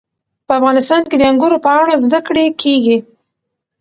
په 0.47 0.53
افغانستان 0.59 1.01
کې 1.09 1.15
د 1.17 1.23
انګورو 1.31 1.57
په 1.65 1.69
اړه 1.79 1.93
زده 2.03 2.19
کړه 2.27 2.43
کېږي. 2.61 2.97